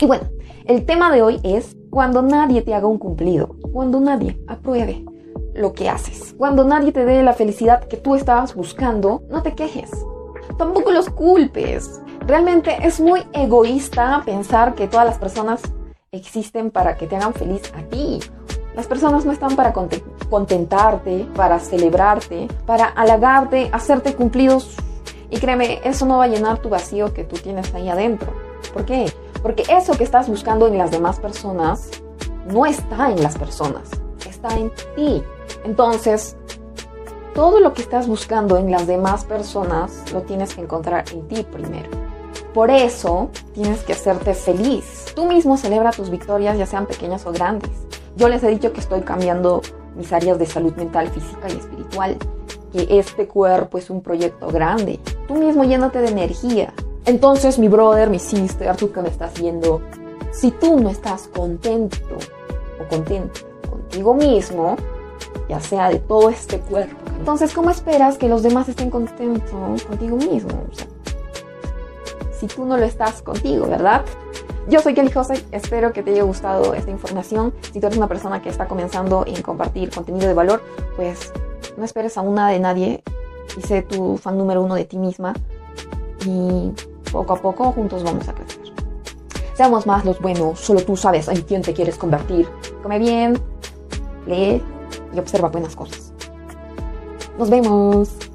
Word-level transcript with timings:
Y 0.00 0.06
bueno, 0.06 0.28
el 0.66 0.86
tema 0.86 1.10
de 1.10 1.22
hoy 1.22 1.40
es 1.42 1.76
cuando 1.90 2.22
nadie 2.22 2.62
te 2.62 2.72
haga 2.72 2.86
un 2.86 2.98
cumplido, 2.98 3.56
cuando 3.72 3.98
nadie 3.98 4.38
apruebe 4.46 5.04
lo 5.54 5.72
que 5.72 5.88
haces, 5.88 6.36
cuando 6.38 6.62
nadie 6.62 6.92
te 6.92 7.04
dé 7.04 7.20
la 7.24 7.32
felicidad 7.32 7.82
que 7.88 7.96
tú 7.96 8.14
estabas 8.14 8.54
buscando, 8.54 9.24
no 9.28 9.42
te 9.42 9.56
quejes, 9.56 9.90
tampoco 10.56 10.92
los 10.92 11.10
culpes. 11.10 12.00
Realmente 12.28 12.76
es 12.80 13.00
muy 13.00 13.22
egoísta 13.32 14.22
pensar 14.24 14.76
que 14.76 14.86
todas 14.86 15.04
las 15.04 15.18
personas 15.18 15.62
existen 16.12 16.70
para 16.70 16.96
que 16.96 17.08
te 17.08 17.16
hagan 17.16 17.34
feliz 17.34 17.72
a 17.76 17.82
ti. 17.82 18.20
Las 18.76 18.86
personas 18.86 19.24
no 19.24 19.32
están 19.32 19.56
para 19.56 19.72
contentarte, 19.72 21.26
para 21.34 21.58
celebrarte, 21.58 22.46
para 22.66 22.86
halagarte, 22.86 23.68
hacerte 23.72 24.14
cumplidos. 24.14 24.76
Y 25.30 25.38
créeme, 25.38 25.80
eso 25.82 26.06
no 26.06 26.18
va 26.18 26.24
a 26.24 26.28
llenar 26.28 26.58
tu 26.58 26.68
vacío 26.68 27.12
que 27.12 27.24
tú 27.24 27.36
tienes 27.36 27.74
ahí 27.74 27.88
adentro. 27.88 28.32
¿Por 28.72 28.84
qué? 28.84 29.12
Porque 29.42 29.64
eso 29.68 29.92
que 29.92 30.04
estás 30.04 30.28
buscando 30.28 30.66
en 30.66 30.78
las 30.78 30.90
demás 30.90 31.20
personas 31.20 31.90
no 32.46 32.66
está 32.66 33.10
en 33.10 33.22
las 33.22 33.36
personas, 33.36 33.90
está 34.28 34.56
en 34.56 34.72
ti. 34.96 35.22
Entonces, 35.64 36.36
todo 37.34 37.60
lo 37.60 37.72
que 37.72 37.82
estás 37.82 38.08
buscando 38.08 38.56
en 38.56 38.70
las 38.70 38.86
demás 38.86 39.24
personas 39.24 40.12
lo 40.12 40.22
tienes 40.22 40.54
que 40.54 40.62
encontrar 40.62 41.04
en 41.12 41.28
ti 41.28 41.44
primero. 41.44 41.88
Por 42.54 42.70
eso 42.70 43.30
tienes 43.52 43.82
que 43.84 43.92
hacerte 43.92 44.34
feliz. 44.34 45.06
Tú 45.14 45.26
mismo 45.26 45.56
celebra 45.56 45.90
tus 45.90 46.10
victorias, 46.10 46.58
ya 46.58 46.66
sean 46.66 46.86
pequeñas 46.86 47.26
o 47.26 47.32
grandes. 47.32 47.70
Yo 48.16 48.28
les 48.28 48.42
he 48.42 48.48
dicho 48.48 48.72
que 48.72 48.80
estoy 48.80 49.02
cambiando 49.02 49.62
mis 49.94 50.12
áreas 50.12 50.38
de 50.38 50.46
salud 50.46 50.74
mental, 50.74 51.08
física 51.10 51.48
y 51.48 51.58
espiritual, 51.58 52.16
que 52.72 52.98
este 52.98 53.28
cuerpo 53.28 53.78
es 53.78 53.90
un 53.90 54.00
proyecto 54.00 54.48
grande. 54.48 54.98
Tú 55.26 55.34
mismo 55.34 55.64
llénate 55.64 56.00
de 56.00 56.08
energía, 56.08 56.72
entonces, 57.08 57.58
mi 57.58 57.68
brother, 57.68 58.10
mi 58.10 58.18
sister, 58.18 58.76
tú 58.76 58.92
que 58.92 59.02
me 59.02 59.08
estás 59.08 59.34
viendo, 59.40 59.80
si 60.30 60.50
tú 60.50 60.78
no 60.78 60.90
estás 60.90 61.28
contento 61.28 61.96
o 62.80 62.88
contento 62.88 63.40
contigo 63.68 64.14
mismo, 64.14 64.76
ya 65.48 65.60
sea 65.60 65.88
de 65.88 65.98
todo 65.98 66.30
este 66.30 66.60
cuerpo, 66.60 66.96
entonces, 67.18 67.52
¿cómo 67.52 67.70
esperas 67.70 68.18
que 68.18 68.28
los 68.28 68.42
demás 68.42 68.68
estén 68.68 68.90
contentos 68.90 69.82
contigo 69.82 70.16
mismo? 70.16 70.66
si 72.38 72.46
tú 72.46 72.64
no 72.64 72.76
lo 72.76 72.84
estás 72.84 73.20
contigo, 73.22 73.66
¿verdad? 73.66 74.04
Yo 74.68 74.80
soy 74.80 74.94
Kelly 74.94 75.10
Jose, 75.10 75.44
espero 75.50 75.92
que 75.92 76.02
te 76.02 76.12
haya 76.12 76.22
gustado 76.22 76.74
esta 76.74 76.90
información. 76.90 77.52
Si 77.72 77.80
tú 77.80 77.86
eres 77.86 77.96
una 77.96 78.06
persona 78.06 78.42
que 78.42 78.48
está 78.48 78.68
comenzando 78.68 79.24
en 79.26 79.42
compartir 79.42 79.90
contenido 79.90 80.28
de 80.28 80.34
valor, 80.34 80.62
pues 80.94 81.32
no 81.76 81.84
esperes 81.84 82.16
a 82.16 82.20
una 82.20 82.48
de 82.48 82.60
nadie 82.60 83.02
y 83.56 83.62
sé 83.62 83.82
tu 83.82 84.18
fan 84.18 84.36
número 84.38 84.62
uno 84.62 84.74
de 84.74 84.84
ti 84.84 84.98
misma. 84.98 85.34
Y 86.26 86.72
poco 87.10 87.32
a 87.32 87.36
poco 87.36 87.72
juntos 87.72 88.02
vamos 88.02 88.28
a 88.28 88.34
crecer. 88.34 88.58
Seamos 89.54 89.86
más 89.86 90.04
los 90.04 90.20
buenos, 90.20 90.60
solo 90.60 90.80
tú 90.82 90.96
sabes 90.96 91.26
en 91.28 91.42
quién 91.42 91.62
te 91.62 91.74
quieres 91.74 91.96
convertir. 91.96 92.48
Come 92.82 92.98
bien, 92.98 93.40
lee 94.26 94.62
y 95.12 95.18
observa 95.18 95.48
buenas 95.48 95.74
cosas. 95.74 96.12
Nos 97.38 97.50
vemos. 97.50 98.27